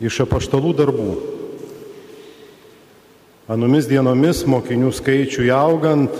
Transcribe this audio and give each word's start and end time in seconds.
iš 0.00 0.20
apaštalų 0.26 0.72
darbų. 0.76 1.10
Anomis 3.46 3.86
dienomis 3.86 4.42
mokinių 4.48 4.90
skaičiui 4.90 5.52
augant, 5.54 6.10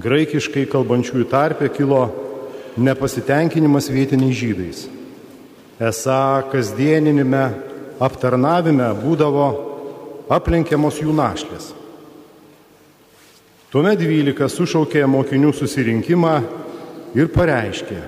graikiškai 0.00 0.64
kalbančiųjų 0.72 1.26
tarpe 1.28 1.68
kilo 1.74 2.06
nepasitenkinimas 2.80 3.90
vietiniais 3.92 4.38
žydais. 4.38 4.84
Esą 5.78 6.48
kasdieninime 6.50 7.44
aptarnavime 8.02 8.88
būdavo 9.02 9.48
aplenkiamos 10.32 10.98
jų 11.02 11.12
našlės. 11.14 11.74
Tuomet 13.68 14.00
dvylika 14.00 14.48
sušaukė 14.48 15.04
mokinių 15.04 15.52
susirinkimą 15.52 16.34
ir 17.18 17.28
pareiškė, 17.34 17.98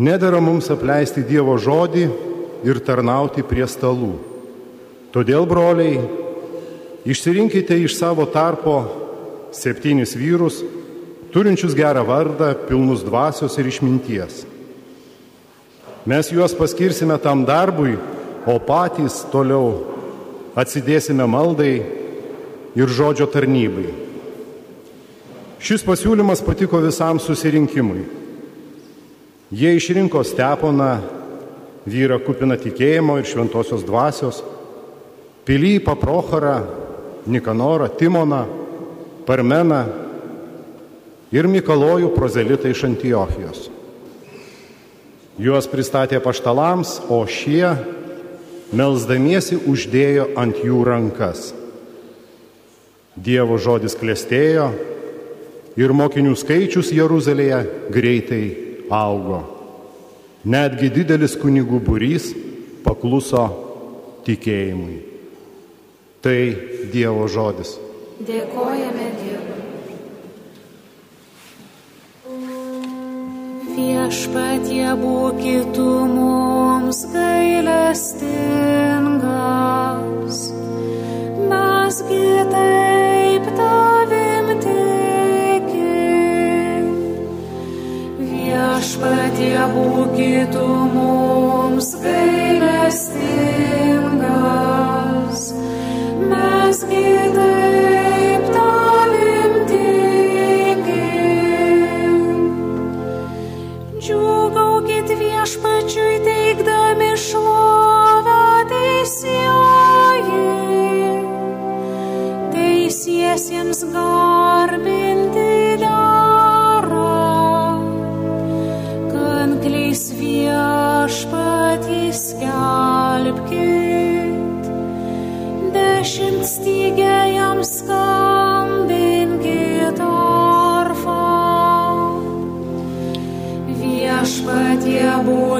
nedara 0.00 0.40
mums 0.40 0.70
apleisti 0.72 1.20
Dievo 1.28 1.58
žodį 1.60 2.06
ir 2.66 2.80
tarnauti 2.84 3.44
prie 3.46 3.66
stalų. 3.68 4.14
Todėl, 5.12 5.44
broliai, 5.48 6.00
išsirinkite 7.04 7.76
iš 7.82 7.98
savo 7.98 8.24
tarpo 8.30 8.76
septynis 9.52 10.14
vyrus, 10.16 10.62
turinčius 11.32 11.76
gerą 11.76 12.04
vardą, 12.08 12.52
pilnus 12.68 13.04
dvasios 13.04 13.58
ir 13.60 13.68
išminties. 13.68 14.44
Mes 16.08 16.32
juos 16.32 16.54
paskirsime 16.58 17.18
tam 17.22 17.44
darbui, 17.46 17.94
o 18.42 18.56
patys 18.58 19.20
toliau 19.30 19.92
atsidėsime 20.58 21.26
maldai 21.30 21.76
ir 22.74 22.90
žodžio 22.90 23.28
tarnybai. 23.30 23.92
Šis 25.62 25.84
pasiūlymas 25.86 26.42
patiko 26.42 26.80
visam 26.82 27.20
susirinkimui. 27.22 28.02
Jie 29.52 29.76
išrinko 29.76 30.24
Steponą, 30.26 30.96
vyrą 31.86 32.20
kupiną 32.22 32.56
tikėjimo 32.60 33.18
ir 33.18 33.28
šventosios 33.28 33.84
dvasios, 33.86 34.42
Pilypą 35.44 35.96
Prochorą, 35.98 36.62
Nikanorą, 37.26 37.88
Timoną, 37.98 38.44
Parmeną 39.26 39.82
ir 41.32 41.48
Mikalojų 41.50 42.12
prozelitą 42.14 42.70
iš 42.70 42.84
Antiochijos. 42.86 43.70
Juos 45.42 45.66
pristatė 45.66 46.20
paštalams, 46.22 47.00
o 47.10 47.22
šie, 47.26 47.72
melzdamiesi, 48.76 49.56
uždėjo 49.66 50.28
ant 50.38 50.60
jų 50.62 50.82
rankas. 50.86 51.50
Dievo 53.16 53.58
žodis 53.58 53.96
klėstėjo 53.98 54.68
ir 55.80 55.96
mokinių 55.96 56.36
skaičius 56.38 56.92
Jeruzalėje 56.94 57.64
greitai 57.92 58.44
augo. 58.92 59.61
Netgi 60.42 60.88
didelis 60.90 61.36
kunigų 61.38 61.78
būrys 61.86 62.32
pakluso 62.82 63.44
tikėjimui. 64.26 64.98
Tai 66.22 66.38
Dievo 66.90 67.28
žodis. 67.30 67.78
Dėkojame 68.26 69.06
Dievui. 69.20 69.62
Viešpatie 73.78 74.90
būkitų 74.98 75.90
mums 76.10 77.06
gailestingas, 77.14 78.12
mesgi 81.54 82.26
taip 82.50 82.81
Viešpatie 88.82 89.62
būkitų 89.76 90.66
mums 90.90 91.31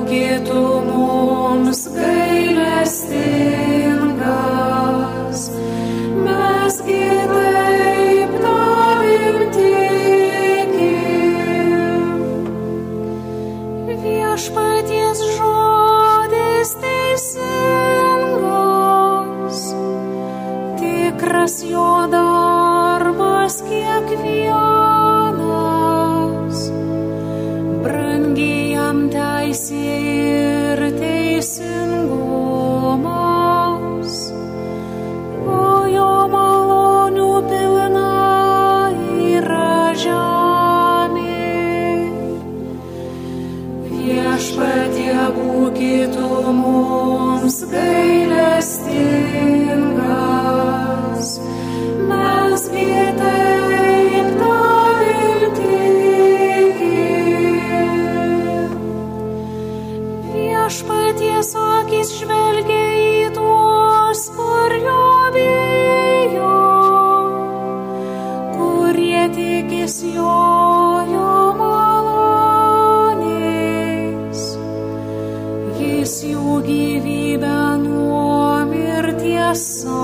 būkitų 0.03 0.72
Jis 76.03 76.17
jų 76.27 76.55
gyvybę 76.67 77.59
nuo 77.79 78.65
mirties 78.67 79.61
saugo 79.85 80.02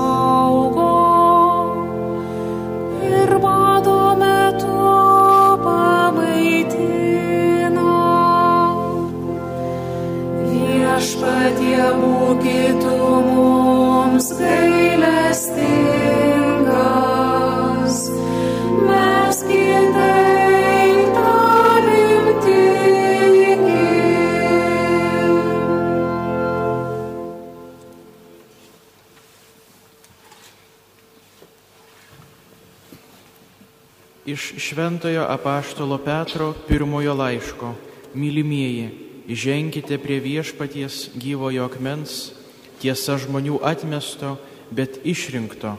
Iš 34.29 34.53
Šventojo 34.61 35.25
apaštalo 35.25 35.97
Petro 35.97 36.53
pirmojo 36.67 37.13
laiško. 37.17 37.73
Mylimieji, 38.13 38.89
ženkite 39.25 39.97
prie 39.97 40.19
viešpaties 40.21 41.17
gyvojo 41.17 41.65
akmens, 41.65 42.29
tiesa 42.77 43.17
žmonių 43.17 43.57
atmesto, 43.65 44.35
bet 44.69 45.01
išrinkto. 45.01 45.71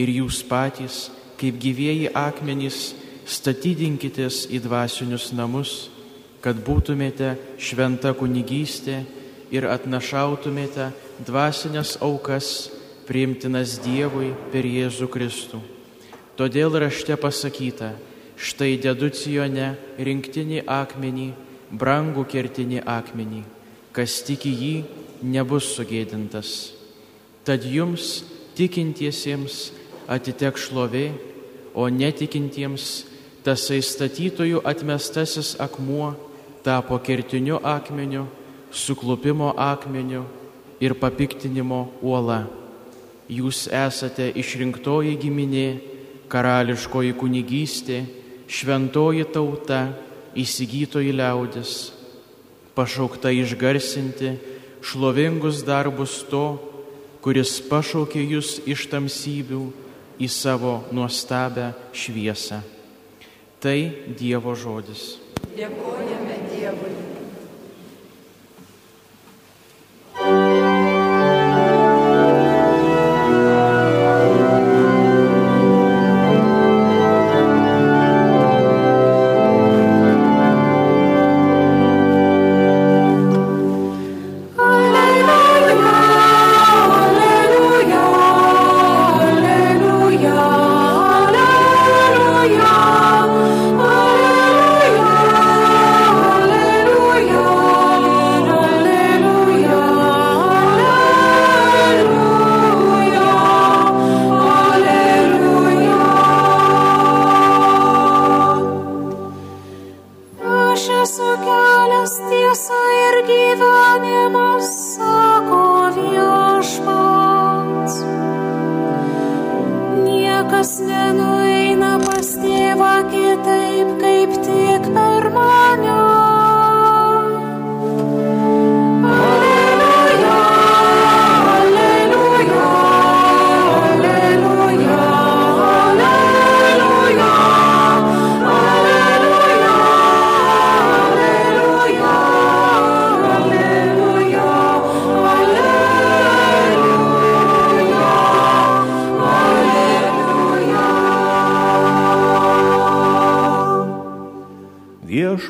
Ir 0.00 0.08
jūs 0.16 0.40
patys, 0.48 1.10
kaip 1.36 1.58
gyvieji 1.60 2.08
akmenys, 2.16 2.94
statydinkitės 3.28 4.46
į 4.48 4.62
dvasinius 4.64 5.28
namus, 5.36 5.90
kad 6.40 6.56
būtumėte 6.56 7.34
šventa 7.60 8.14
kunigystė, 8.16 9.02
ir 9.52 9.68
atnašautumėte 9.68 10.88
dvasinės 11.28 11.98
aukas, 12.00 12.70
priimtinas 13.04 13.76
Dievui 13.84 14.32
per 14.54 14.64
Jėzų 14.64 15.10
Kristų. 15.12 15.60
Todėl 16.40 16.72
rašte 16.80 17.12
pasakyta, 17.20 17.90
štai 18.40 18.78
deducijone 18.80 19.74
rinktinį 20.00 20.62
akmenį, 20.64 21.26
brangų 21.68 22.24
kertinį 22.32 22.80
akmenį, 22.88 23.42
kas 23.92 24.22
tiki 24.24 24.48
jį, 24.48 24.76
nebus 25.20 25.68
sugėdintas. 25.74 26.72
Tad 27.44 27.66
jums, 27.68 28.22
tikintiesiems, 28.56 29.74
atitek 30.08 30.56
šlovė, 30.56 31.10
o 31.76 31.84
netikintiems 31.92 32.88
tasai 33.44 33.82
statytojų 33.84 34.64
atmestasis 34.64 35.52
akmuo 35.60 36.14
tapo 36.64 36.96
kertiniu 37.04 37.60
akmeniu, 37.60 38.24
suklupimo 38.72 39.52
akmeniu 39.60 40.24
ir 40.80 40.96
papiktinimo 40.96 41.84
uola. 42.00 42.46
Jūs 43.28 43.66
esate 43.68 44.32
išrinktoji 44.40 45.20
giminė, 45.20 45.68
karališkoji 46.30 47.16
kunigystė, 47.18 48.04
šventoji 48.50 49.26
tauta, 49.34 49.90
įsigytoji 50.38 51.12
liaudis, 51.14 51.90
pašaukta 52.78 53.32
išgarsinti 53.34 54.36
šlovingus 54.82 55.64
darbus 55.66 56.20
to, 56.30 56.44
kuris 57.20 57.58
pašaukė 57.68 58.22
jūs 58.36 58.56
iš 58.70 58.86
tamsybių 58.92 59.62
į 60.20 60.28
savo 60.30 60.80
nuostabę 60.94 61.72
šviesą. 61.92 62.62
Tai 63.60 63.78
Dievo 64.16 64.56
žodis. 64.56 65.18
Dėkojame 65.52 66.40
Dievui. 66.48 67.09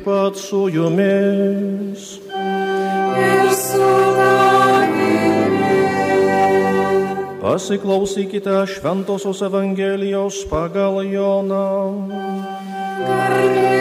Viešpat 0.01 0.37
su 0.37 0.69
jumis. 0.73 2.21
ir 3.21 3.51
su 3.53 3.89
tavimi. 4.17 5.51
Pasiklausykite 7.43 8.67
Šventojios 8.67 9.43
Evangelijos 9.43 10.47
pagal 10.49 11.05
Joną. 11.05 12.09
Garbė. 13.01 13.81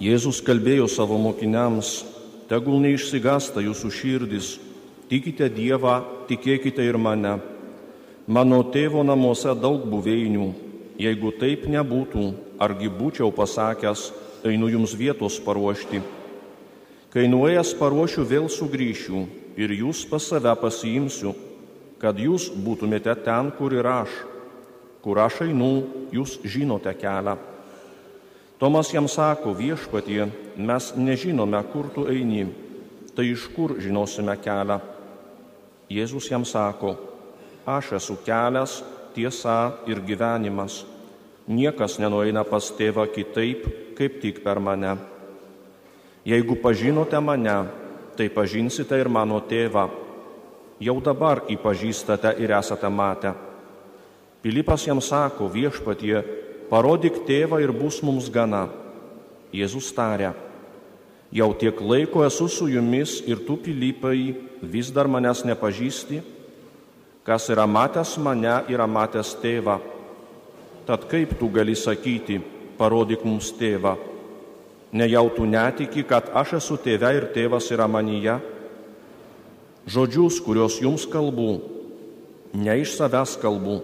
Jėzus 0.00 0.42
kalbėjo 0.42 0.88
savo 0.88 1.18
mokiniams, 1.18 2.04
tegul 2.48 2.80
neišsigasta 2.82 3.62
jūsų 3.62 3.90
širdis, 3.90 4.58
tikite 5.10 5.48
Dievą, 5.50 6.02
tikėkite 6.28 6.82
ir 6.82 6.98
mane. 6.98 7.55
Mano 8.26 8.58
tėvo 8.74 9.04
namuose 9.06 9.52
daug 9.54 9.84
buveinių, 9.86 10.46
jeigu 10.98 11.30
taip 11.38 11.68
nebūtų, 11.70 12.24
argi 12.58 12.88
būčiau 12.90 13.30
pasakęs, 13.30 14.08
einu 14.50 14.66
jums 14.72 14.96
vietos 14.98 15.36
paruošti. 15.44 16.00
Kai 17.14 17.28
nuėjęs 17.30 17.70
paruošiu, 17.78 18.24
vėl 18.26 18.50
sugrįšiu 18.50 19.22
ir 19.54 19.76
jūs 19.78 20.02
pas 20.10 20.26
save 20.26 20.56
pasiimsiu, 20.58 21.36
kad 22.02 22.18
jūs 22.18 22.50
būtumėte 22.50 23.14
ten, 23.22 23.54
kur 23.54 23.78
ir 23.78 23.86
aš. 23.86 24.10
Kur 25.06 25.22
aš 25.22 25.44
einu, 25.46 25.86
jūs 26.10 26.40
žinote 26.42 26.90
kelią. 26.98 27.38
Tomas 28.58 28.90
jam 28.90 29.06
sako, 29.06 29.54
viešpatie, 29.54 30.24
mes 30.58 30.94
nežinome, 30.98 31.62
kur 31.70 31.94
tu 31.94 32.10
eini, 32.10 32.48
tai 33.14 33.30
iš 33.30 33.46
kur 33.54 33.78
žinosime 33.78 34.34
kelią. 34.42 34.82
Jėzus 35.94 36.26
jam 36.32 36.42
sako, 36.42 36.96
aš 37.66 37.96
esu 37.98 38.16
kelias, 38.24 38.80
tiesa 39.14 39.74
ir 39.90 40.00
gyvenimas. 40.06 40.84
Niekas 41.46 41.98
nenueina 41.98 42.44
pas 42.46 42.70
tėvą 42.78 43.06
kitaip, 43.10 43.66
kaip 43.98 44.20
tik 44.22 44.42
per 44.44 44.60
mane. 44.62 44.96
Jeigu 46.26 46.56
pažinote 46.62 47.18
mane, 47.22 47.58
tai 48.16 48.28
pažinsite 48.30 48.98
ir 48.98 49.08
mano 49.08 49.38
tėvą. 49.42 49.86
Jau 50.82 50.96
dabar 51.00 51.44
jį 51.48 51.56
pažįstate 51.62 52.34
ir 52.42 52.52
esate 52.56 52.88
matę. 52.90 53.32
Pilypas 54.42 54.84
jam 54.86 55.00
sako, 55.00 55.48
viešpatie, 55.50 56.18
parodyk 56.70 57.22
tėvą 57.26 57.62
ir 57.62 57.72
bus 57.72 58.02
mums 58.02 58.28
gana. 58.30 58.66
Jėzus 59.54 59.88
tarė, 59.94 60.34
jau 61.32 61.48
tiek 61.56 61.78
laiko 61.80 62.24
esu 62.26 62.48
su 62.50 62.68
jumis 62.68 63.20
ir 63.26 63.40
tu, 63.46 63.56
Pilypai, 63.56 64.34
vis 64.62 64.90
dar 64.92 65.08
manęs 65.08 65.44
nepažįsti. 65.46 66.35
Kas 67.26 67.48
yra 67.50 67.66
matęs 67.66 68.12
mane, 68.22 68.60
yra 68.70 68.86
matęs 68.86 69.32
tėvą. 69.42 69.80
Tad 70.86 71.08
kaip 71.10 71.32
tu 71.40 71.48
gali 71.50 71.74
sakyti, 71.74 72.38
parodyk 72.78 73.24
mums 73.26 73.48
tėvą? 73.58 73.96
Nejau 74.94 75.32
tu 75.34 75.42
netiki, 75.42 76.04
kad 76.06 76.30
aš 76.30 76.60
esu 76.60 76.78
tėve 76.78 77.10
ir 77.18 77.26
tėvas 77.34 77.66
yra 77.74 77.88
manyje? 77.90 78.36
Žodžius, 79.90 80.38
kuriuos 80.46 80.78
jums 80.78 81.08
kalbu, 81.10 81.58
ne 82.54 82.78
iš 82.78 82.94
savęs 82.94 83.34
kalbu. 83.42 83.80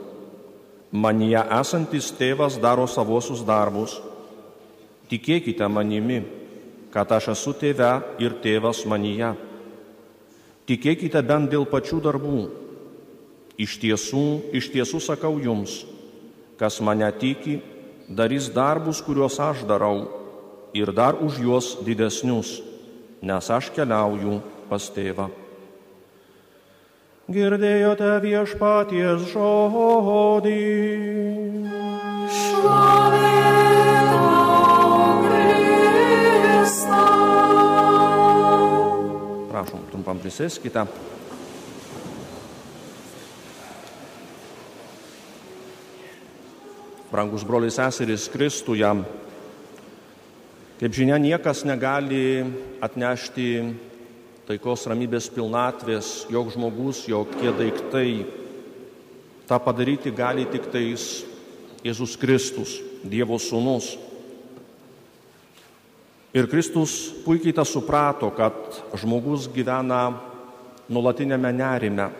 Manyje 0.94 1.42
esantis 1.58 2.12
tėvas 2.14 2.60
daro 2.62 2.86
savosius 2.86 3.42
darbus. 3.42 3.98
Tikėkite 5.10 5.66
manimi, 5.66 6.22
kad 6.94 7.10
aš 7.10 7.32
esu 7.34 7.58
tėve 7.58 7.92
ir 8.22 8.38
tėvas 8.38 8.86
manyje. 8.86 9.34
Tikėkite 10.70 11.26
bent 11.26 11.50
dėl 11.50 11.66
pačių 11.66 12.04
darbų. 12.06 12.61
Iš 13.62 13.76
tiesų, 13.78 14.26
iš 14.58 14.70
tiesų 14.72 14.98
sakau 15.04 15.36
jums, 15.38 15.82
kas 16.58 16.80
mane 16.82 17.06
tiki, 17.20 17.60
darys 18.08 18.48
darbus, 18.50 19.02
kuriuos 19.04 19.38
aš 19.38 19.62
darau, 19.68 20.08
ir 20.74 20.92
dar 20.92 21.14
už 21.20 21.38
juos 21.38 21.76
didesnius, 21.84 22.62
nes 23.22 23.50
aš 23.50 23.70
keliauju 23.76 24.40
pas 24.70 24.90
tėvą. 24.90 25.28
Girdėjote 27.32 28.18
viešpaties 28.24 29.30
žodį. 29.30 30.58
Šlovė 32.32 33.30
tau, 34.10 35.22
Kristau. 35.28 36.02
Prašom, 39.52 39.80
trumpam 39.92 40.18
prisėskite. 40.24 40.82
Brangus 47.12 47.44
broliai 47.44 47.70
seserys 47.70 48.30
Kristuje, 48.32 48.88
Kaip 50.82 50.96
žinia, 50.98 51.14
niekas 51.14 51.60
negali 51.62 52.42
atnešti 52.82 53.44
taikos 54.48 54.82
ramybės 54.90 55.28
pilnatvės, 55.30 56.08
jog 56.26 56.48
žmogus, 56.50 57.04
jokie 57.06 57.52
daiktai. 57.54 58.24
Ta 59.46 59.60
padaryti 59.62 60.10
gali 60.10 60.42
tik 60.50 60.66
tais 60.74 61.22
Jėzus 61.86 62.16
Kristus, 62.18 62.80
Dievo 63.06 63.38
Sūnus. 63.38 63.92
Ir 66.34 66.50
Kristus 66.50 67.12
puikiai 67.22 67.54
tą 67.54 67.62
suprato, 67.62 68.32
kad 68.34 68.82
žmogus 68.98 69.46
gyvena 69.54 70.08
nulatinėme 70.90 71.54
nerime. 71.54 72.10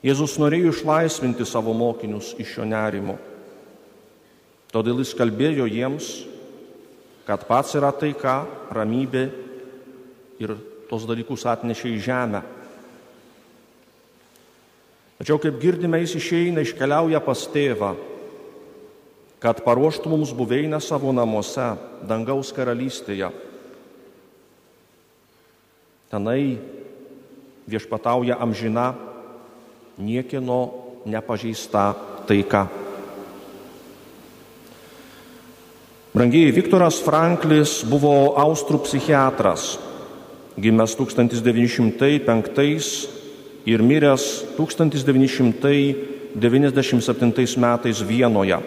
Jėzus 0.00 0.38
norėjo 0.40 0.72
išlaisvinti 0.72 1.44
savo 1.44 1.74
mokinius 1.76 2.32
iš 2.40 2.54
šio 2.56 2.64
nerimo. 2.64 3.18
Todėl 4.72 5.02
jis 5.02 5.12
kalbėjo 5.18 5.66
jiems, 5.68 6.08
kad 7.28 7.44
pats 7.48 7.74
yra 7.76 7.90
taika, 7.92 8.46
ramybė 8.72 9.26
ir 10.40 10.54
tos 10.88 11.04
dalykus 11.06 11.44
atnešė 11.50 11.92
į 11.92 11.98
žemę. 12.06 12.40
Tačiau, 15.20 15.36
kaip 15.42 15.58
girdime, 15.60 16.00
jis 16.00 16.16
išeina, 16.16 16.64
iškeliauja 16.64 17.20
pas 17.20 17.42
tėvą, 17.52 17.92
kad 19.42 19.60
paruoštų 19.66 20.08
mums 20.08 20.32
buveinę 20.32 20.80
savo 20.80 21.12
namuose, 21.12 21.74
dangaus 22.08 22.54
karalystėje. 22.56 23.28
Tenai 26.08 26.56
viešpatauja 27.68 28.40
amžina, 28.40 28.94
niekieno 30.00 30.72
nepažeista 31.04 31.94
taika. 32.26 32.66
Brangiai, 36.10 36.50
Viktoras 36.50 36.98
Franklis 37.04 37.84
buvo 37.86 38.34
austrų 38.40 38.80
psichiatras, 38.82 39.78
gimęs 40.58 40.96
1905 40.98 43.06
ir 43.70 43.82
miręs 43.82 44.44
1997 44.56 47.56
metais 47.62 48.02
Vienoje. 48.02 48.58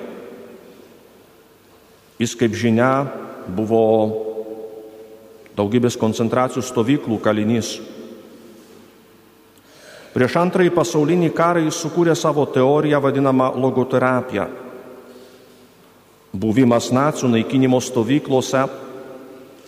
Jis, 2.21 2.35
kaip 2.39 2.53
žinia, 2.55 3.07
buvo 3.51 3.83
daugybės 5.57 5.97
koncentracijų 5.99 6.63
stovyklų 6.63 7.19
kalinys. 7.19 7.81
Prieš 10.13 10.35
antrąjį 10.37 10.69
pasaulinį 10.75 11.31
karą 11.33 11.63
jis 11.65 11.79
sukūrė 11.81 12.13
savo 12.13 12.45
teoriją 12.45 12.99
vadinamą 13.01 13.49
logoterapiją. 13.57 14.45
Buvimas 16.33 16.91
nacijų 16.93 17.31
naikinimo 17.33 17.79
stovyklose 17.81 18.61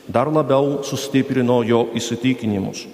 dar 0.06 0.30
labiau 0.30 0.84
sustiprino 0.86 1.64
jo 1.66 1.88
įsitikinimus. 1.98 2.86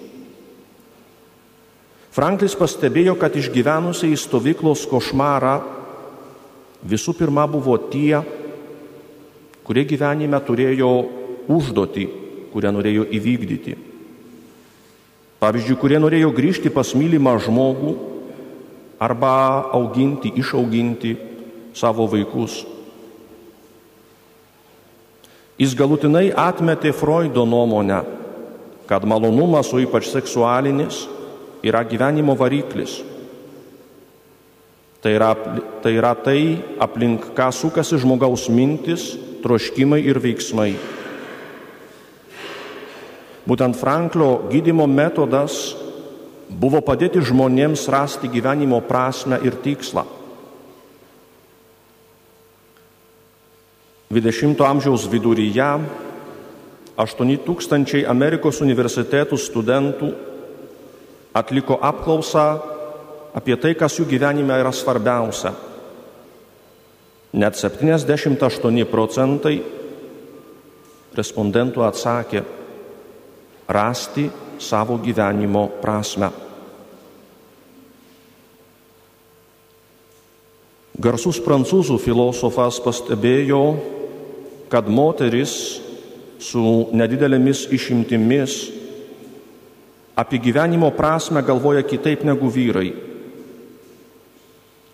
Franklis 2.12 2.56
pastebėjo, 2.56 3.16
kad 3.20 3.36
išgyvenusiai 3.36 4.16
stovyklos 4.20 4.84
košmarą 4.88 5.54
visų 6.88 7.14
pirma 7.16 7.46
buvo 7.48 7.76
tie, 7.92 8.20
kurie 9.64 9.84
gyvenime 9.88 10.40
turėjo 10.44 10.90
užduotį, 11.52 12.04
kurią 12.52 12.72
norėjo 12.76 13.08
įvykdyti. 13.16 13.91
Pavyzdžiui, 15.42 15.78
kurie 15.80 15.98
norėjo 15.98 16.30
grįžti 16.36 16.70
pas 16.70 16.92
mylimą 16.94 17.34
žmogų 17.42 17.96
arba 19.02 19.66
auginti, 19.74 20.30
išauginti 20.38 21.16
savo 21.74 22.06
vaikus. 22.06 22.60
Jis 25.58 25.74
galutinai 25.78 26.30
atmetė 26.30 26.94
Freudo 26.94 27.42
nuomonę, 27.46 27.98
kad 28.86 29.02
malonumas, 29.06 29.72
o 29.74 29.82
ypač 29.82 30.12
seksualinis, 30.12 31.08
yra 31.66 31.82
gyvenimo 31.86 32.38
variklis. 32.38 33.00
Tai 35.02 35.10
yra, 35.18 35.34
tai 35.82 35.96
yra 35.98 36.14
tai, 36.14 36.40
aplink 36.78 37.32
ką 37.34 37.50
sukasi 37.50 37.98
žmogaus 37.98 38.46
mintis, 38.46 39.12
troškimai 39.42 40.04
ir 40.06 40.22
veiksmai. 40.22 40.76
Būtent 43.42 43.74
Franklio 43.74 44.46
gydimo 44.52 44.86
metodas 44.86 45.74
buvo 46.46 46.82
padėti 46.84 47.22
žmonėms 47.24 47.88
rasti 47.90 48.30
gyvenimo 48.30 48.78
prasme 48.86 49.40
ir 49.42 49.56
tikslą. 49.64 50.04
20-ojo 54.12 54.68
amžiaus 54.68 55.06
viduryje 55.08 55.70
8 57.00 57.36
tūkstančiai 57.46 58.04
Amerikos 58.04 58.60
universitetų 58.60 59.38
studentų 59.40 60.10
atliko 61.32 61.78
apklausą 61.80 62.46
apie 63.32 63.56
tai, 63.56 63.72
kas 63.72 63.96
jų 63.96 64.04
gyvenime 64.10 64.52
yra 64.60 64.70
svarbiausia. 64.76 65.54
Net 67.32 67.56
78 67.56 68.84
procentai 68.92 69.56
respondentų 71.16 71.88
atsakė 71.88 72.44
rasti 73.68 74.28
savo 74.58 74.98
gyvenimo 75.02 75.66
prasme. 75.82 76.30
Garsus 81.02 81.40
prancūzų 81.42 81.96
filosofas 81.98 82.78
pastebėjo, 82.84 83.62
kad 84.70 84.86
moteris 84.86 85.80
su 86.42 86.92
nedidelėmis 86.94 87.64
išimtimis 87.74 88.54
apie 90.14 90.38
gyvenimo 90.38 90.92
prasme 90.94 91.42
galvoja 91.42 91.82
kitaip 91.82 92.22
negu 92.28 92.50
vyrai. 92.52 92.92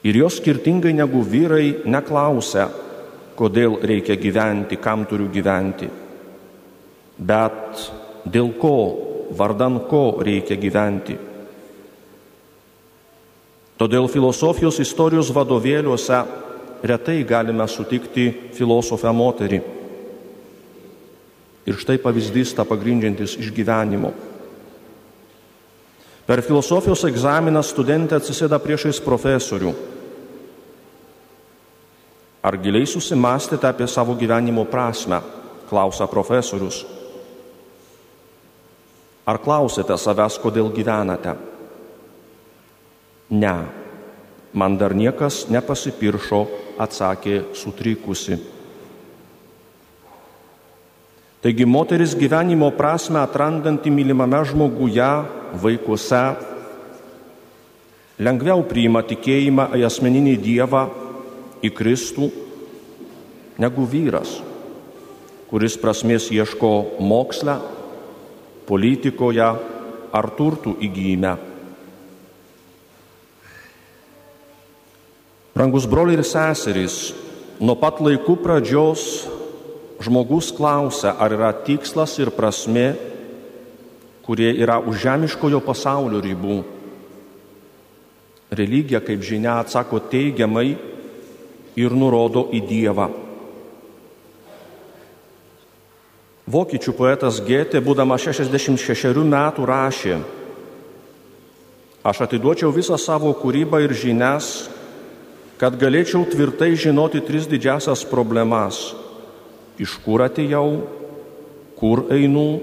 Ir 0.07 0.17
jos 0.23 0.39
skirtingai 0.39 0.95
negu 0.95 1.21
vyrai 1.27 1.83
neklausia, 1.91 2.69
kodėl 3.39 3.81
reikia 3.83 4.15
gyventi, 4.19 4.79
kam 4.79 5.05
turiu 5.11 5.27
gyventi, 5.31 5.89
bet 7.19 7.83
dėl 8.25 8.53
ko, 8.59 8.75
vardan 9.37 9.83
ko 9.91 10.19
reikia 10.25 10.57
gyventi. 10.59 11.17
Todėl 13.79 14.09
filosofijos 14.11 14.81
istorijos 14.83 15.31
vadovėliuose 15.31 16.23
retai 16.83 17.21
galime 17.27 17.67
sutikti 17.71 18.27
filosofę 18.57 19.13
moterį. 19.15 19.61
Ir 21.69 21.79
štai 21.79 21.99
pavyzdys 22.03 22.57
tą 22.57 22.65
pagrindžiantis 22.67 23.37
išgyvenimo. 23.39 24.11
Per 26.29 26.43
filosofijos 26.45 27.07
egzaminą 27.09 27.63
studentė 27.65 28.19
atsisėda 28.19 28.59
priešais 28.61 28.99
profesorių. 29.05 29.73
Ar 32.49 32.57
giliai 32.61 32.89
susimastėte 32.89 33.69
apie 33.69 33.87
savo 33.89 34.17
gyvenimo 34.19 34.65
prasme? 34.69 35.21
klausia 35.69 36.07
profesorius. 36.09 36.87
Ar 39.29 39.37
klausėte 39.45 39.97
savęs, 40.01 40.39
kodėl 40.41 40.71
gyvenate? 40.73 41.35
Ne, 43.37 43.57
man 44.57 44.79
dar 44.81 44.95
niekas 44.97 45.45
nepasipiršo, 45.53 46.47
atsakė 46.81 47.43
sutrikusi. 47.53 48.39
Taigi 51.45 51.67
moteris 51.69 52.17
gyvenimo 52.19 52.71
prasme 52.75 53.21
atrandanti 53.21 53.93
mylimame 53.93 54.41
žmoguje, 54.49 55.11
vaikuose, 55.61 56.23
lengviau 58.19 58.65
priima 58.67 59.05
tikėjimą 59.07 59.69
į 59.77 59.85
asmeninį 59.87 60.35
Dievą, 60.43 60.87
į 61.63 61.71
Kristų, 61.77 62.31
negu 63.61 63.85
vyras, 63.85 64.39
kuris 65.53 65.77
prasmės 65.79 66.33
ieško 66.33 66.73
moksle, 67.05 67.59
politikoje 68.69 69.49
ar 70.13 70.29
turtų 70.37 70.77
įgyjime. 70.85 71.35
Rangus 75.59 75.89
broliai 75.91 76.21
ir 76.21 76.27
seserys, 76.29 77.11
nuo 77.59 77.75
pat 77.81 77.99
laikų 78.05 78.37
pradžios 78.45 79.03
žmogus 80.05 80.53
klausia, 80.55 81.17
ar 81.19 81.35
yra 81.35 81.51
tikslas 81.67 82.15
ir 82.23 82.31
prasme, 82.31 82.93
kurie 84.23 84.53
yra 84.55 84.79
už 84.79 85.01
žemiškojo 85.03 85.59
pasaulio 85.65 86.21
ribų. 86.23 86.61
Religija, 88.55 89.01
kaip 89.05 89.25
žinia, 89.25 89.59
atsako 89.65 89.99
teigiamai 90.13 90.69
ir 91.77 91.97
nurodo 91.97 92.47
į 92.55 92.63
Dievą. 92.69 93.09
Vokiečių 96.49 96.95
poetas 96.97 97.43
Gėtė, 97.45 97.81
būdamas 97.85 98.23
66 98.25 99.21
metų, 99.21 99.64
rašė, 99.69 100.14
aš 102.09 102.21
atiduočiau 102.25 102.71
visą 102.73 102.97
savo 102.97 103.35
kūrybą 103.37 103.83
ir 103.85 103.93
žinias, 103.93 104.71
kad 105.61 105.76
galėčiau 105.76 106.23
tvirtai 106.25 106.71
žinoti 106.73 107.21
tris 107.26 107.45
didžiasias 107.50 108.07
problemas 108.09 108.78
iš 109.76 109.99
kur 110.00 110.25
atėjau, 110.25 110.87
kur 111.76 112.07
einu 112.17 112.62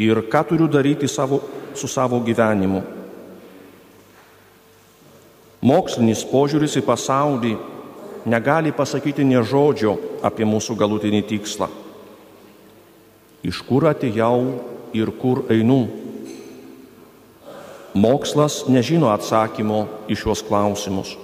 ir 0.00 0.22
ką 0.32 0.42
turiu 0.48 0.68
daryti 0.72 1.10
savo, 1.10 1.42
su 1.76 1.90
savo 1.90 2.22
gyvenimu. 2.24 2.80
Mokslinis 5.60 6.24
požiūris 6.30 6.78
į 6.80 6.84
pasaulį 6.86 7.52
negali 8.32 8.72
pasakyti 8.72 9.28
ne 9.28 9.44
žodžio 9.44 9.92
apie 10.24 10.48
mūsų 10.48 10.78
galutinį 10.78 11.22
tikslą. 11.34 11.68
Iš 13.46 13.62
kur 13.68 13.86
atėjau 13.90 14.38
ir 14.96 15.12
kur 15.20 15.44
einu. 15.52 15.86
Mokslas 17.98 18.64
nežino 18.70 19.10
atsakymo 19.12 19.86
į 20.10 20.18
šios 20.18 20.42
klausimus. 20.46 21.14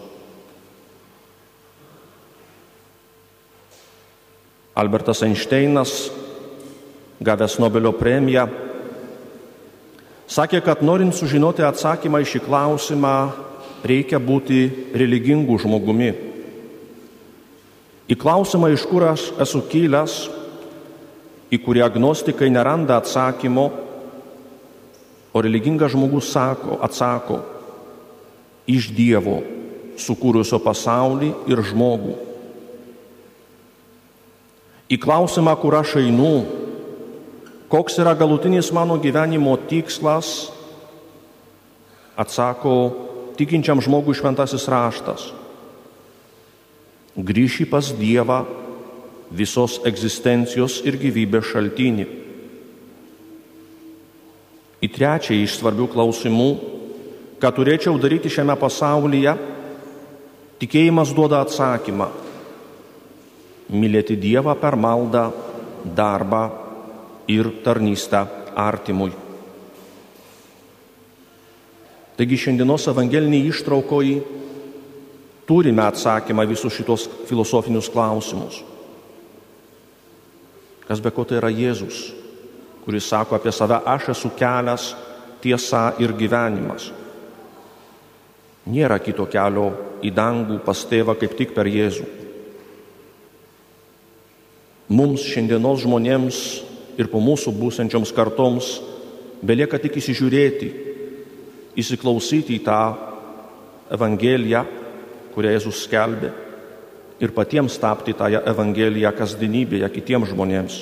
Albertas 4.74 5.22
Einšteinas, 5.22 5.92
gavęs 7.22 7.60
Nobelio 7.62 7.92
premiją, 7.94 8.48
sakė, 10.26 10.58
kad 10.66 10.82
norint 10.82 11.14
sužinoti 11.14 11.62
atsakymą 11.62 12.24
į 12.24 12.30
šį 12.32 12.40
klausimą, 12.48 13.14
reikia 13.86 14.18
būti 14.18 14.64
religingų 14.98 15.60
žmogumi. 15.62 16.10
Į 18.10 18.18
klausimą, 18.18 18.72
iš 18.74 18.82
kur 18.90 19.06
aš 19.12 19.28
esu 19.40 19.62
kilęs, 19.70 20.24
į 21.52 21.60
kurį 21.64 21.84
agnostikai 21.84 22.50
neranda 22.52 22.98
atsakymo, 23.00 23.66
o 25.34 25.42
religingas 25.42 25.92
žmogus 25.92 26.30
sako, 26.30 26.78
atsako 26.84 27.40
iš 28.70 28.92
Dievo, 28.94 29.40
sukūrusio 29.98 30.60
pasaulį 30.62 31.32
ir 31.50 31.62
žmogų. 31.66 32.14
Į 34.94 35.00
klausimą, 35.02 35.56
kur 35.58 35.74
aš 35.80 35.96
einu, 36.02 36.44
koks 37.72 37.98
yra 37.98 38.14
galutinis 38.14 38.70
mano 38.74 38.96
gyvenimo 39.02 39.56
tikslas, 39.68 40.52
atsako 42.14 42.74
tikinčiam 43.38 43.82
žmogui 43.82 44.14
šventasis 44.14 44.68
raštas. 44.70 45.32
Grįši 47.14 47.66
pas 47.70 47.90
Dievą 47.94 48.44
visos 49.30 49.78
egzistencijos 49.86 50.80
ir 50.84 50.98
gyvybės 51.00 51.48
šaltinį. 51.52 52.06
Į 54.84 54.90
trečią 54.92 55.38
iš 55.40 55.56
svarbių 55.60 55.88
klausimų, 55.94 56.50
ką 57.40 57.50
turėčiau 57.56 57.96
daryti 58.00 58.32
šiame 58.32 58.56
pasaulyje, 58.60 59.32
tikėjimas 60.60 61.14
duoda 61.16 61.40
atsakymą 61.44 62.10
mylėti 63.72 64.16
Dievą 64.20 64.54
per 64.60 64.76
maldą, 64.76 65.30
darbą 65.84 66.44
ir 67.28 67.48
tarnystę 67.64 68.26
artimui. 68.56 69.12
Taigi 72.14 72.36
šiandienos 72.38 72.86
evangeliniai 72.92 73.48
ištraukoji 73.50 74.20
turime 75.48 75.82
atsakymą 75.82 76.44
visus 76.46 76.76
šitos 76.76 77.08
filosofinius 77.26 77.90
klausimus. 77.90 78.60
Kas 80.88 81.00
be 81.00 81.12
ko 81.14 81.24
tai 81.24 81.38
yra 81.40 81.50
Jėzus, 81.52 82.10
kuris 82.84 83.06
sako 83.08 83.38
apie 83.38 83.52
save, 83.52 83.78
aš 83.88 84.10
esu 84.12 84.30
kelias, 84.36 84.90
tiesa 85.40 85.94
ir 86.00 86.12
gyvenimas. 86.16 86.90
Nėra 88.68 88.98
kito 89.00 89.26
kelio 89.28 89.70
į 90.04 90.12
dangų 90.12 90.60
pas 90.64 90.84
tėvą 90.88 91.16
kaip 91.20 91.36
tik 91.36 91.54
per 91.56 91.68
Jėzų. 91.68 92.06
Mums 94.92 95.24
šiandienos 95.24 95.82
žmonėms 95.84 96.38
ir 97.00 97.08
po 97.12 97.20
mūsų 97.24 97.52
būsančioms 97.56 98.12
kartoms 98.16 98.70
belieka 99.44 99.80
tik 99.80 99.96
įsižiūrėti, 100.00 100.70
įsiklausyti 101.80 102.56
į 102.58 102.64
tą 102.64 102.80
Evangeliją, 103.96 104.64
kurią 105.34 105.56
Jėzus 105.56 105.84
skelbė 105.88 106.32
ir 107.20 107.34
patiems 107.34 107.76
tapti 107.78 108.14
tą 108.16 108.30
Evangeliją 108.42 109.12
kasdienybėje 109.14 109.90
kitiems 109.94 110.32
žmonėms. 110.32 110.80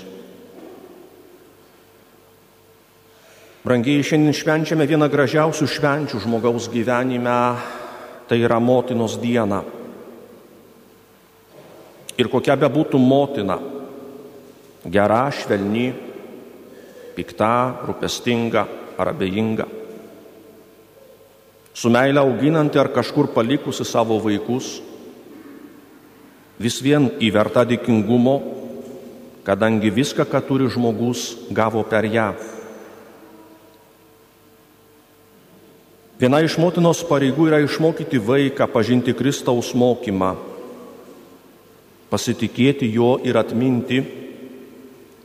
Brangiai, 3.62 4.02
šiandien 4.02 4.34
švenčiame 4.34 4.88
vieną 4.90 5.06
gražiausių 5.06 5.68
švenčių 5.70 6.18
žmogaus 6.24 6.66
gyvenime, 6.72 7.36
tai 8.26 8.40
yra 8.42 8.58
motinos 8.58 9.14
diena. 9.22 9.60
Ir 12.18 12.26
kokia 12.32 12.56
be 12.58 12.66
būtų 12.66 12.98
motina, 12.98 13.60
gera, 14.90 15.28
švelni, 15.30 15.92
pikta, 17.14 17.52
rūpestinga 17.86 18.66
ar 18.98 19.12
abejinga. 19.12 19.68
Su 21.72 21.88
meilė 21.88 22.20
auginanti 22.20 22.82
ar 22.82 22.90
kažkur 22.92 23.30
palikusi 23.32 23.86
savo 23.86 24.18
vaikus, 24.20 24.80
vis 26.60 26.80
vien 26.82 27.08
įverta 27.20 27.64
dėkingumo, 27.68 28.36
kadangi 29.46 29.90
viską, 29.90 30.26
ką 30.28 30.40
turi 30.46 30.68
žmogus, 30.70 31.32
gavo 31.50 31.82
per 31.86 32.06
ją. 32.06 32.32
Viena 36.22 36.38
iš 36.44 36.54
motinos 36.62 37.00
pareigų 37.02 37.48
yra 37.50 37.58
išmokyti 37.64 38.20
vaiką 38.22 38.68
pažinti 38.70 39.14
Kristaus 39.16 39.72
mokymą, 39.74 40.36
pasitikėti 42.12 42.86
jo 42.94 43.16
ir 43.26 43.40
atminti, 43.40 44.04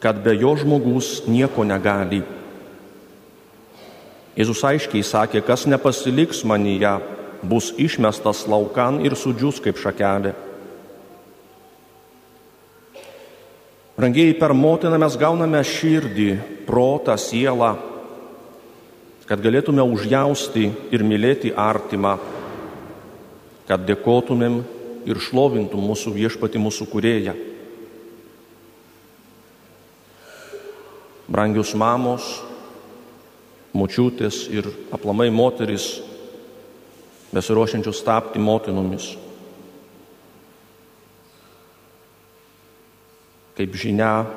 kad 0.02 0.24
be 0.26 0.34
jo 0.34 0.56
žmogus 0.58 1.28
nieko 1.30 1.66
negali. 1.68 2.24
Jėzus 4.38 4.64
aiškiai 4.66 5.06
sakė, 5.06 5.44
kas 5.46 5.68
nepasiliks 5.70 6.44
manyje, 6.46 6.96
bus 7.46 7.72
išmestas 7.78 8.48
laukan 8.50 8.98
ir 9.06 9.14
sudžius 9.18 9.62
kaip 9.62 9.78
šakelė. 9.82 10.34
Rangiai 13.98 14.36
per 14.38 14.54
motiną 14.54 15.00
mes 15.02 15.16
gauname 15.18 15.58
širdį, 15.66 16.28
protą, 16.68 17.16
sielą, 17.18 17.72
kad 19.26 19.42
galėtume 19.42 19.82
užjausti 19.82 20.68
ir 20.94 21.02
mylėti 21.02 21.50
artimą, 21.50 22.14
kad 23.66 23.88
dėkotumėm 23.90 24.60
ir 25.10 25.18
šlovintum 25.18 25.82
mūsų 25.90 26.14
viešpati, 26.14 26.62
mūsų 26.62 26.86
kurėją. 26.94 27.34
Brangius 31.26 31.74
mamos, 31.74 32.30
močiutės 33.74 34.44
ir 34.54 34.70
aplamai 34.94 35.32
moteris, 35.34 35.96
besiruošiančios 37.34 38.06
tapti 38.06 38.38
motinomis. 38.38 39.16
Kaip 43.58 43.74
žinia, 43.74 44.28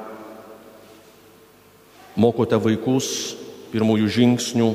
mokote 2.16 2.56
vaikus 2.56 3.36
pirmųjų 3.70 4.08
žingsnių, 4.16 4.70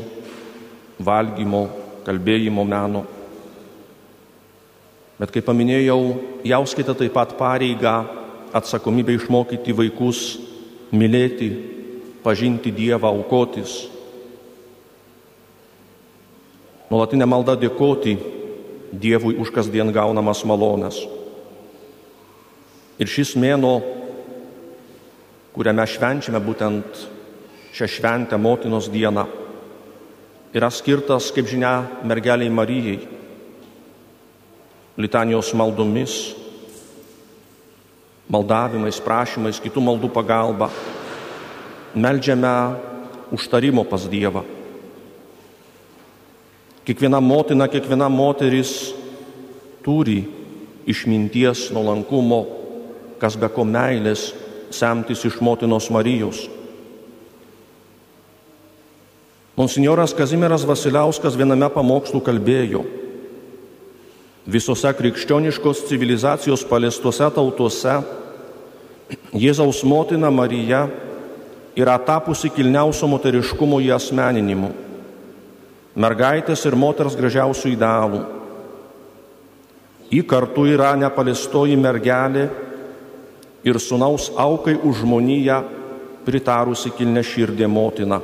valgymo, 1.02 1.64
kalbėjimo 2.06 2.64
meno. 2.68 3.04
Bet 5.18 5.32
kaip 5.34 5.48
paminėjau, 5.48 6.00
jauskite 6.46 6.94
taip 6.94 7.16
pat 7.16 7.34
pareigą 7.40 7.96
atsakomybę 8.56 9.16
išmokyti 9.16 9.76
vaikus 9.76 10.22
mylėti, 10.96 11.50
pažinti 12.24 12.72
Dievą, 12.76 13.12
aukotis. 13.12 13.86
Nuolatinė 16.92 17.28
malda 17.28 17.58
dėkoti 17.60 18.16
Dievui 18.96 19.36
už 19.42 19.52
kasdien 19.52 19.90
gaunamas 19.92 20.44
malonas. 20.48 21.00
Ir 23.02 23.10
šis 23.12 23.34
mėno, 23.36 23.82
kuriame 25.56 25.86
švenčiame 25.88 26.40
būtent 26.44 27.06
šią 27.76 27.88
šventę 27.88 28.38
motinos 28.40 28.90
dieną, 28.92 29.24
yra 30.56 30.68
skirtas, 30.72 31.30
kaip 31.32 31.48
žinia, 31.48 32.04
mergeliai 32.04 32.52
Marijai, 32.52 33.00
litanijos 35.00 35.54
maldomis, 35.56 36.36
maldavimais, 38.32 39.00
prašymais, 39.04 39.62
kitų 39.64 39.84
maldų 39.84 40.12
pagalba. 40.12 40.70
Meldžiame 41.96 42.52
užtarimo 43.32 43.86
pas 43.88 44.04
Dievą. 44.12 44.44
Kiekviena 46.86 47.22
motina, 47.24 47.70
kiekviena 47.72 48.10
moteris 48.12 48.92
turi 49.84 50.20
išminties, 50.86 51.70
nuolankumo, 51.74 52.42
kas 53.20 53.40
be 53.40 53.48
ko 53.50 53.64
meilės 53.66 54.34
semtis 54.74 55.26
iš 55.26 55.40
motinos 55.42 55.90
Marijos. 55.90 56.46
Monsignoras 59.56 60.14
Kazimieras 60.14 60.66
Vasiliauskas 60.68 61.38
viename 61.40 61.70
pamokslų 61.72 62.20
kalbėjo, 62.26 62.84
visose 64.46 64.92
krikščioniškos 64.98 65.86
civilizacijos 65.88 66.66
paliestose 66.68 67.30
tautose 67.34 67.96
Jėzaus 69.36 69.84
motina 69.86 70.32
Marija 70.34 70.86
yra 71.78 71.98
tapusi 72.02 72.50
kilniausio 72.50 73.08
moteriškumo 73.12 73.78
į 73.84 73.92
asmeninimu, 73.94 74.72
mergaitės 75.96 76.64
ir 76.66 76.78
moters 76.80 77.18
gražiausių 77.20 77.74
idealų. 77.76 78.22
Į 80.16 80.22
kartu 80.30 80.66
yra 80.72 80.94
nepalistoji 80.98 81.76
mergelė 81.78 82.48
ir 83.66 83.80
sunaus 83.82 84.30
aukai 84.38 84.78
už 84.78 85.02
žmoniją 85.02 85.60
pritarusi 86.26 86.94
kilne 86.94 87.26
širdė 87.26 87.68
motina. 87.70 88.22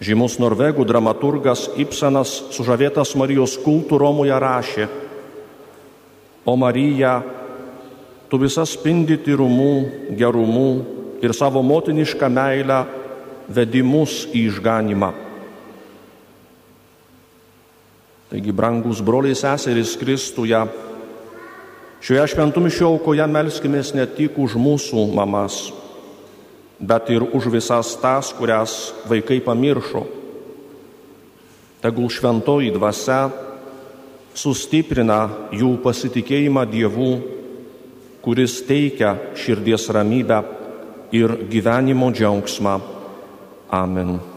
Žymus 0.00 0.38
norvegų 0.40 0.86
dramaturgas 0.88 1.66
Ibsenas 1.78 2.32
sužavėtas 2.56 3.12
Marijos 3.20 3.58
kultų 3.60 3.98
Romoje 4.00 4.38
rašė, 4.40 4.86
o 6.48 6.54
Marija, 6.56 7.18
tu 8.32 8.40
visas 8.40 8.72
spindi 8.72 9.18
tyrumu, 9.20 10.08
gerumu 10.16 10.70
ir 11.20 11.36
savo 11.36 11.60
motinišką 11.62 12.30
meilę 12.32 12.78
vedimus 13.52 14.24
į 14.32 14.46
išganimą. 14.48 15.10
Taigi, 18.30 18.54
brangus 18.54 19.02
broliai 19.04 19.36
seserys 19.36 19.96
Kristuje, 20.00 20.62
šioje 22.00 22.26
šventų 22.34 22.64
mišio 22.64 22.88
aukoje 22.94 23.26
melskimės 23.28 23.92
ne 23.96 24.06
tik 24.08 24.38
už 24.40 24.56
mūsų 24.60 25.06
mamas, 25.14 25.68
bet 26.80 27.10
ir 27.12 27.26
už 27.28 27.50
visas 27.52 27.92
tas, 28.00 28.32
kurias 28.36 28.94
vaikai 29.08 29.40
pamiršo. 29.44 30.06
Tegul 31.80 32.10
šventoji 32.12 32.72
dvasia 32.74 33.30
sustiprina 34.36 35.20
jų 35.52 35.76
pasitikėjimą 35.84 36.66
Dievu, 36.70 37.12
kuris 38.20 38.60
teikia 38.68 39.16
širdies 39.36 39.88
ramybę 39.92 40.42
ir 41.16 41.38
gyvenimo 41.50 42.12
džiaugsmą. 42.12 42.80
Amen. 43.70 44.29